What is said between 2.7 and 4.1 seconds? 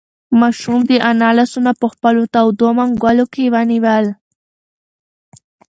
منگولو کې ونیول.